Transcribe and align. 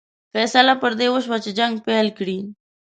فیصله 0.33 0.73
پر 0.81 0.91
دې 0.99 1.07
وشوه 1.11 1.37
چې 1.43 1.51
جنګ 1.57 1.73
پیل 1.85 2.07
کړي. 2.17 2.39